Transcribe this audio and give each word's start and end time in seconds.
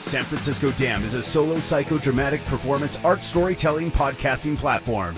San 0.00 0.24
Francisco 0.24 0.70
Dam 0.72 1.04
is 1.04 1.14
a 1.14 1.22
solo 1.22 1.56
psychodramatic 1.56 2.44
performance 2.46 2.98
art 3.04 3.22
storytelling 3.22 3.92
podcasting 3.92 4.56
platform. 4.56 5.14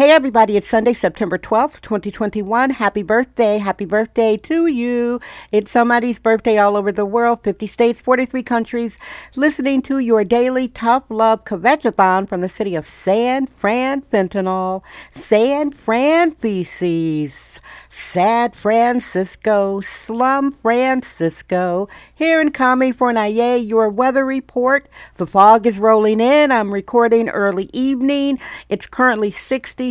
Hey 0.00 0.12
everybody, 0.12 0.56
it's 0.56 0.66
Sunday, 0.66 0.94
September 0.94 1.36
12th, 1.36 1.82
2021. 1.82 2.70
Happy 2.70 3.02
birthday. 3.02 3.58
Happy 3.58 3.84
birthday 3.84 4.38
to 4.38 4.66
you. 4.66 5.20
It's 5.52 5.70
somebody's 5.70 6.18
birthday 6.18 6.56
all 6.56 6.74
over 6.74 6.90
the 6.90 7.04
world, 7.04 7.40
50 7.44 7.66
states, 7.66 8.00
43 8.00 8.42
countries. 8.42 8.98
Listening 9.36 9.82
to 9.82 9.98
your 9.98 10.24
daily 10.24 10.68
tough 10.68 11.04
love 11.10 11.44
kvetchathon 11.44 12.26
from 12.26 12.40
the 12.40 12.48
city 12.48 12.74
of 12.74 12.86
San 12.86 13.46
Fran 13.46 14.00
Fentanyl, 14.00 14.82
San 15.12 15.70
Fran 15.70 16.32
Feces, 16.32 17.60
Sad 17.90 18.56
Francisco, 18.56 19.82
Slum 19.82 20.52
Francisco. 20.62 21.90
Here 22.14 22.40
in 22.40 22.52
Kami 22.52 22.90
Fournier, 22.90 23.56
your 23.56 23.90
weather 23.90 24.24
report. 24.24 24.88
The 25.16 25.26
fog 25.26 25.66
is 25.66 25.78
rolling 25.78 26.20
in. 26.20 26.50
I'm 26.50 26.72
recording 26.72 27.28
early 27.28 27.68
evening. 27.74 28.38
It's 28.70 28.86
currently 28.86 29.30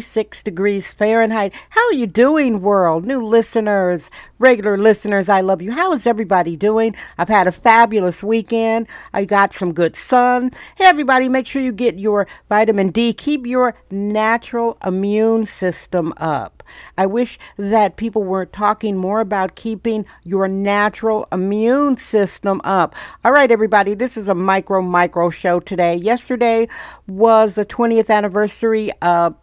66 0.01 0.43
degrees 0.43 0.91
Fahrenheit. 0.91 1.53
How 1.71 1.85
are 1.87 1.93
you 1.93 2.07
doing, 2.07 2.61
world? 2.61 3.05
New 3.05 3.21
listeners, 3.21 4.09
regular 4.37 4.77
listeners, 4.77 5.29
I 5.29 5.41
love 5.41 5.61
you. 5.61 5.71
How 5.73 5.91
is 5.93 6.07
everybody 6.07 6.55
doing? 6.55 6.95
I've 7.17 7.29
had 7.29 7.47
a 7.47 7.51
fabulous 7.51 8.23
weekend. 8.23 8.87
I 9.13 9.25
got 9.25 9.53
some 9.53 9.73
good 9.73 9.95
sun. 9.95 10.51
Hey, 10.77 10.85
everybody, 10.85 11.27
make 11.27 11.47
sure 11.47 11.61
you 11.61 11.71
get 11.71 11.99
your 11.99 12.27
vitamin 12.47 12.89
D. 12.89 13.13
Keep 13.13 13.45
your 13.45 13.75
natural 13.91 14.77
immune 14.85 15.45
system 15.45 16.13
up. 16.17 16.63
I 16.97 17.05
wish 17.05 17.37
that 17.57 17.97
people 17.97 18.23
were 18.23 18.45
talking 18.45 18.95
more 18.95 19.19
about 19.19 19.55
keeping 19.55 20.05
your 20.23 20.47
natural 20.47 21.27
immune 21.31 21.97
system 21.97 22.61
up. 22.63 22.95
All 23.25 23.31
right, 23.31 23.51
everybody, 23.51 23.95
this 23.95 24.15
is 24.15 24.27
a 24.27 24.35
micro, 24.35 24.81
micro 24.81 25.29
show 25.29 25.59
today. 25.59 25.95
Yesterday 25.95 26.67
was 27.07 27.55
the 27.55 27.65
20th 27.65 28.09
anniversary 28.09 28.91
of 29.01 29.35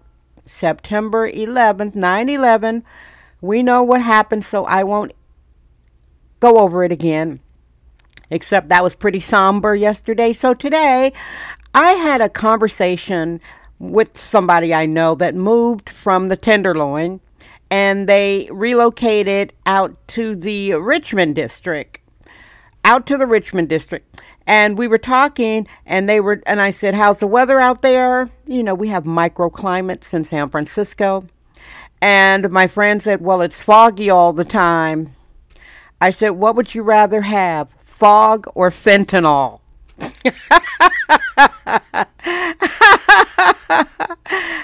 September 0.47 1.30
11th, 1.30 1.94
9 1.94 2.28
11. 2.28 2.84
We 3.41 3.62
know 3.62 3.83
what 3.83 4.00
happened, 4.00 4.44
so 4.44 4.64
I 4.64 4.83
won't 4.84 5.12
go 6.41 6.58
over 6.58 6.84
it 6.84 6.92
again. 6.92 7.41
Except 8.30 8.69
that 8.69 8.83
was 8.83 8.97
pretty 8.97 9.20
somber 9.20 9.74
yesterday. 9.74 10.33
So 10.33 10.55
today, 10.55 11.12
I 11.74 11.92
had 11.92 12.20
a 12.20 12.28
conversation 12.28 13.41
with 13.78 14.17
somebody 14.17 14.72
I 14.72 14.86
know 14.86 15.14
that 15.17 15.34
moved 15.34 15.91
from 15.91 16.28
the 16.28 16.36
Tenderloin 16.36 17.20
and 17.70 18.08
they 18.08 18.48
relocated 18.50 19.52
out 19.64 19.97
to 20.08 20.34
the 20.34 20.74
Richmond 20.74 21.34
district. 21.34 22.00
Out 22.84 23.06
to 23.06 23.19
the 23.19 23.27
Richmond 23.27 23.69
district. 23.69 24.20
And 24.47 24.78
we 24.78 24.86
were 24.86 24.98
talking 24.98 25.66
and 25.84 26.08
they 26.08 26.20
were 26.20 26.42
and 26.47 26.61
I 26.61 26.70
said, 26.70 26.94
"How's 26.94 27.20
the 27.20 27.27
weather 27.27 27.58
out 27.61 27.83
there?" 27.83 28.30
You 28.47 28.62
know, 28.62 28.75
we 28.75 28.89
have 28.89 29.05
microclimates 29.05 30.14
in 30.14 30.24
San 30.24 30.48
Francisco. 30.48 31.27
And 32.01 32.51
my 32.51 32.67
friend 32.68 33.02
said, 33.02 33.20
"Well, 33.20 33.42
it's 33.42 33.62
foggy 33.62 34.08
all 34.11 34.33
the 34.33 34.45
time." 34.45 35.14
I 36.01 36.11
said, 36.11 36.30
"What 36.30 36.55
would 36.55 36.74
you 36.74 36.83
rather 36.83 37.23
have? 37.23 37.68
Fog 37.83 38.46
or 38.55 38.70
fentanyl?" 38.70 39.61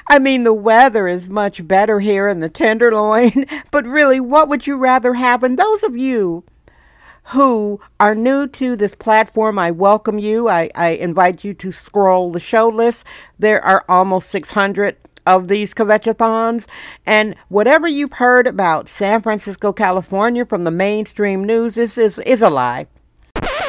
I 0.09 0.19
mean, 0.21 0.45
the 0.45 0.53
weather 0.53 1.09
is 1.09 1.29
much 1.29 1.67
better 1.67 2.01
here 2.01 2.29
in 2.29 2.41
the 2.41 2.49
Tenderloin, 2.51 3.47
but 3.71 3.87
really, 3.87 4.21
what 4.21 4.49
would 4.49 4.67
you 4.67 4.77
rather 4.77 5.15
have? 5.15 5.43
And 5.43 5.59
those 5.59 5.83
of 5.83 5.97
you 5.97 6.45
who 7.27 7.81
are 8.01 8.15
new 8.15 8.47
to 8.49 8.77
this 8.77 8.95
platform, 8.95 9.59
I 9.59 9.71
welcome 9.71 10.19
you. 10.19 10.49
I, 10.49 10.71
I 10.75 10.91
invite 10.91 11.45
you 11.45 11.55
to 11.55 11.73
scroll 11.73 12.33
the 12.33 12.41
show 12.41 12.69
list. 12.69 13.05
There 13.39 13.65
are 13.65 13.85
almost 13.89 14.31
600 14.31 14.97
of 15.27 15.49
these 15.49 15.75
kvetchathons. 15.75 16.67
And 17.07 17.37
whatever 17.49 17.87
you've 17.87 18.15
heard 18.15 18.47
about 18.47 18.89
San 18.89 19.23
Francisco, 19.23 19.73
California 19.73 20.45
from 20.45 20.65
the 20.65 20.71
mainstream 20.71 21.45
news, 21.45 21.77
this 21.77 21.97
is, 21.97 22.19
is 22.21 22.43
a 22.43 22.51
lie. 22.51 22.87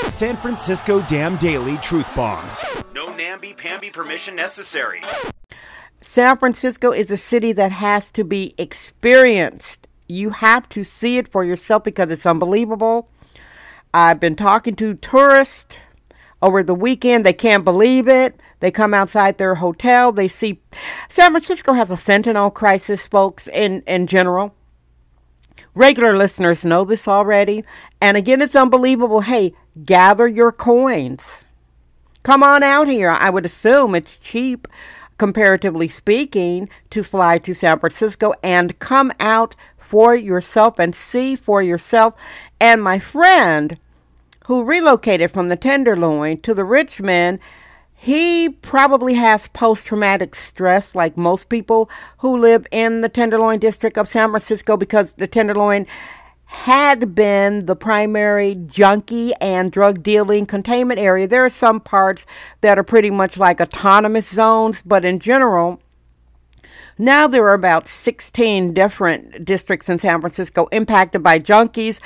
San 0.10 0.36
Francisco 0.36 1.02
Dam 1.04 1.38
Daily 1.38 1.78
Truth 1.78 2.14
Bombs. 2.16 2.64
No 2.94 3.16
namby-pamby 3.16 3.90
permission 3.90 4.36
necessary. 4.36 5.02
San 6.02 6.38
Francisco 6.38 6.92
is 6.92 7.10
a 7.10 7.18
city 7.18 7.54
that 7.54 7.72
has 7.72 8.12
to 8.12 8.24
be 8.24 8.54
experienced. 8.58 9.88
You 10.08 10.32
have 10.32 10.68
to 10.70 10.84
see 10.84 11.18
it 11.18 11.30
for 11.30 11.46
yourself 11.46 11.84
because 11.86 12.12
it's 12.12 12.26
unbelievable. 12.26 13.10
I've 13.94 14.20
been 14.20 14.36
talking 14.36 14.74
to 14.76 14.96
tourists 14.96 15.78
over 16.42 16.64
the 16.64 16.74
weekend. 16.74 17.24
They 17.24 17.34
can't 17.34 17.64
believe 17.64 18.08
it. 18.08 18.40
They 18.60 18.72
come 18.72 18.94
outside 18.94 19.38
their 19.38 19.56
hotel. 19.56 20.12
They 20.12 20.28
see 20.28 20.62
San 21.10 21.32
Francisco 21.32 21.74
has 21.74 21.92
a 21.92 21.96
fentanyl 21.96 22.52
crisis, 22.54 23.06
folks, 23.06 23.48
in, 23.48 23.84
in 23.86 24.08
general. 24.08 24.56
Regular 25.76 26.18
listeners 26.18 26.66
know 26.66 26.84
this 26.86 27.08
already. 27.08 27.64
And 28.02 28.18
again, 28.18 28.42
it's 28.42 28.56
unbelievable. 28.56 29.22
Hey, 29.22 29.54
gather 29.86 30.28
your 30.28 30.52
coins. 30.52 31.46
Come 32.24 32.42
on 32.42 32.64
out 32.64 32.88
here. 32.88 33.10
I 33.10 33.30
would 33.30 33.46
assume 33.46 33.94
it's 33.94 34.18
cheap, 34.18 34.68
comparatively 35.18 35.88
speaking, 35.88 36.70
to 36.90 37.04
fly 37.04 37.38
to 37.40 37.54
San 37.54 37.78
Francisco 37.80 38.34
and 38.42 38.80
come 38.80 39.12
out 39.20 39.56
for 39.78 40.16
yourself 40.16 40.80
and 40.80 40.96
see 40.96 41.36
for 41.36 41.62
yourself. 41.62 42.16
And 42.60 42.82
my 42.82 42.98
friend 42.98 43.78
who 44.46 44.64
relocated 44.64 45.32
from 45.32 45.50
the 45.50 45.56
Tenderloin 45.56 46.42
to 46.42 46.54
the 46.54 46.64
Richmond 46.64 47.40
he 48.04 48.50
probably 48.50 49.14
has 49.14 49.48
post 49.48 49.88
traumatic 49.88 50.36
stress, 50.36 50.94
like 50.94 51.16
most 51.16 51.48
people 51.48 51.90
who 52.18 52.38
live 52.38 52.68
in 52.70 53.00
the 53.00 53.08
Tenderloin 53.08 53.60
district 53.60 53.98
of 53.98 54.10
San 54.10 54.30
Francisco, 54.30 54.76
because 54.76 55.14
the 55.14 55.26
Tenderloin 55.26 55.88
had 56.44 57.16
been 57.16 57.66
the 57.66 57.78
primary 57.78 58.56
junkie 58.56 59.34
and 59.40 59.72
drug 59.72 60.04
dealing 60.04 60.46
containment 60.46 61.00
area. 61.00 61.30
There 61.30 61.46
are 61.46 61.50
some 61.50 61.80
parts 61.80 62.26
that 62.60 62.78
are 62.78 62.84
pretty 62.84 63.10
much 63.10 63.38
like 63.38 63.62
autonomous 63.62 64.28
zones, 64.28 64.82
but 64.82 65.06
in 65.06 65.20
general, 65.20 65.80
now 66.98 67.26
there 67.26 67.46
are 67.46 67.54
about 67.54 67.88
16 67.88 68.74
different 68.74 69.46
districts 69.46 69.88
in 69.88 69.98
San 69.98 70.20
Francisco 70.20 70.68
impacted 70.74 71.24
by 71.24 71.40
junkies 71.40 72.02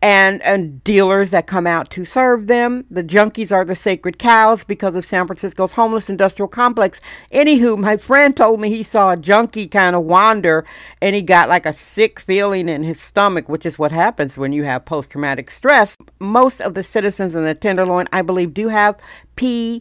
and 0.00 0.40
and 0.42 0.82
dealers 0.84 1.32
that 1.32 1.46
come 1.46 1.66
out 1.66 1.90
to 1.90 2.04
serve 2.04 2.46
them. 2.46 2.84
The 2.90 3.02
junkies 3.02 3.50
are 3.52 3.64
the 3.64 3.74
sacred 3.74 4.18
cows 4.18 4.62
because 4.64 4.94
of 4.94 5.04
San 5.04 5.26
Francisco's 5.26 5.72
homeless 5.72 6.08
industrial 6.08 6.48
complex. 6.48 7.00
Anywho, 7.32 7.76
my 7.76 7.96
friend 7.96 8.36
told 8.36 8.60
me 8.60 8.70
he 8.70 8.82
saw 8.82 9.12
a 9.12 9.16
junkie 9.16 9.66
kind 9.66 9.96
of 9.96 10.04
wander 10.04 10.64
and 11.02 11.16
he 11.16 11.22
got 11.22 11.48
like 11.48 11.66
a 11.66 11.72
sick 11.72 12.20
feeling 12.20 12.68
in 12.68 12.84
his 12.84 13.00
stomach, 13.00 13.48
which 13.48 13.66
is 13.66 13.78
what 13.78 13.92
happens 13.92 14.38
when 14.38 14.52
you 14.52 14.64
have 14.64 14.84
post 14.84 15.10
traumatic 15.10 15.50
stress. 15.50 15.96
Most 16.20 16.60
of 16.60 16.74
the 16.74 16.84
citizens 16.84 17.34
in 17.34 17.42
the 17.42 17.54
Tenderloin, 17.54 18.06
I 18.12 18.22
believe, 18.22 18.54
do 18.54 18.68
have 18.68 18.96
PTSD, 19.36 19.80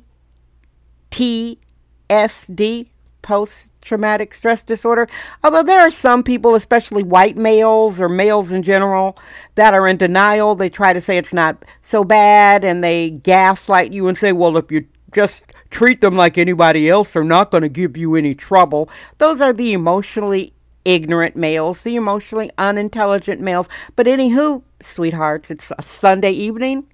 post 3.27 3.73
traumatic 3.81 4.33
stress 4.33 4.63
disorder. 4.63 5.05
Although 5.43 5.63
there 5.63 5.81
are 5.81 5.91
some 5.91 6.23
people, 6.23 6.55
especially 6.55 7.03
white 7.03 7.35
males 7.35 7.99
or 7.99 8.07
males 8.07 8.53
in 8.53 8.63
general, 8.63 9.17
that 9.55 9.73
are 9.73 9.85
in 9.85 9.97
denial. 9.97 10.55
They 10.55 10.69
try 10.69 10.93
to 10.93 11.01
say 11.01 11.17
it's 11.17 11.33
not 11.33 11.65
so 11.81 12.05
bad 12.05 12.63
and 12.63 12.81
they 12.81 13.09
gaslight 13.09 13.91
you 13.91 14.07
and 14.07 14.17
say, 14.17 14.31
well, 14.31 14.55
if 14.55 14.71
you 14.71 14.87
just 15.13 15.43
treat 15.69 15.99
them 15.99 16.15
like 16.15 16.37
anybody 16.37 16.89
else, 16.89 17.11
they're 17.11 17.23
not 17.25 17.51
going 17.51 17.63
to 17.63 17.69
give 17.69 17.97
you 17.97 18.15
any 18.15 18.33
trouble. 18.33 18.89
Those 19.17 19.41
are 19.41 19.51
the 19.51 19.73
emotionally 19.73 20.53
ignorant 20.85 21.35
males, 21.35 21.83
the 21.83 21.97
emotionally 21.97 22.49
unintelligent 22.57 23.41
males. 23.41 23.67
But 23.97 24.05
anywho, 24.05 24.63
sweethearts, 24.81 25.51
it's 25.51 25.73
a 25.77 25.83
Sunday 25.83 26.31
evening. 26.31 26.87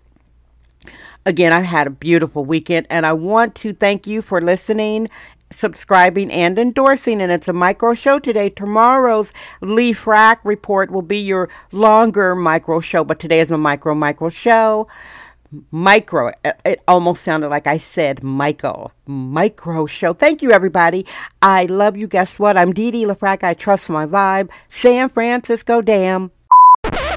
Again, 1.27 1.53
I've 1.53 1.65
had 1.65 1.85
a 1.85 1.91
beautiful 1.91 2.43
weekend 2.43 2.87
and 2.89 3.05
I 3.05 3.13
want 3.13 3.53
to 3.55 3.71
thank 3.71 4.07
you 4.07 4.23
for 4.23 4.41
listening 4.41 5.09
subscribing 5.53 6.31
and 6.31 6.59
endorsing. 6.59 7.21
And 7.21 7.31
it's 7.31 7.47
a 7.47 7.53
micro 7.53 7.93
show 7.93 8.19
today. 8.19 8.49
Tomorrow's 8.49 9.33
LaFrac 9.61 10.37
report 10.43 10.91
will 10.91 11.01
be 11.01 11.19
your 11.19 11.49
longer 11.71 12.35
micro 12.35 12.79
show, 12.79 13.03
but 13.03 13.19
today 13.19 13.39
is 13.39 13.51
a 13.51 13.57
micro 13.57 13.93
micro 13.95 14.29
show. 14.29 14.87
micro. 15.71 16.31
It 16.65 16.81
almost 16.87 17.23
sounded 17.23 17.49
like 17.49 17.67
I 17.67 17.77
said 17.77 18.23
Michael. 18.23 18.91
Micro 19.05 19.85
show. 19.85 20.13
Thank 20.13 20.41
you, 20.41 20.51
everybody. 20.51 21.05
I 21.41 21.65
love 21.65 21.95
you. 21.95 22.07
Guess 22.07 22.39
what? 22.39 22.57
I'm 22.57 22.73
Dee 22.73 22.91
Dee 22.91 23.05
LaFrac. 23.05 23.43
I 23.43 23.53
trust 23.53 23.89
my 23.89 24.05
vibe. 24.05 24.49
San 24.67 25.09
Francisco 25.09 25.81
Dam. 25.81 26.31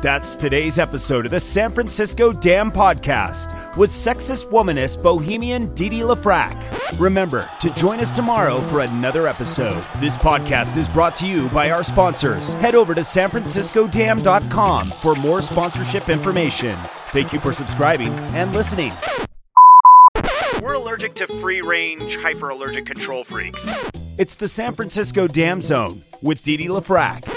That's 0.02 0.36
today's 0.36 0.78
episode 0.78 1.24
of 1.24 1.30
the 1.30 1.40
San 1.40 1.72
Francisco 1.72 2.30
Dam 2.32 2.70
Podcast 2.70 3.76
with 3.76 3.90
sexist 3.90 4.50
womanist 4.50 5.02
bohemian 5.02 5.74
Dee 5.74 5.88
LaFrac. 5.88 6.85
Remember 6.98 7.48
to 7.60 7.70
join 7.70 8.00
us 8.00 8.10
tomorrow 8.10 8.60
for 8.60 8.80
another 8.80 9.28
episode. 9.28 9.82
This 10.00 10.16
podcast 10.16 10.76
is 10.76 10.88
brought 10.88 11.14
to 11.16 11.26
you 11.26 11.48
by 11.50 11.70
our 11.70 11.84
sponsors. 11.84 12.54
Head 12.54 12.74
over 12.74 12.94
to 12.94 13.02
sanfranciscodam.com 13.02 14.86
for 14.88 15.14
more 15.16 15.42
sponsorship 15.42 16.08
information. 16.08 16.74
Thank 17.08 17.34
you 17.34 17.40
for 17.40 17.52
subscribing 17.52 18.08
and 18.34 18.54
listening. 18.54 18.92
We're 20.62 20.74
allergic 20.74 21.14
to 21.16 21.26
free 21.26 21.60
range, 21.60 22.16
hyper 22.16 22.48
allergic 22.48 22.86
control 22.86 23.24
freaks. 23.24 23.68
It's 24.16 24.34
the 24.34 24.48
San 24.48 24.72
Francisco 24.72 25.28
Dam 25.28 25.60
Zone 25.60 26.02
with 26.22 26.42
Dee 26.42 26.68
LaFrac. 26.68 27.35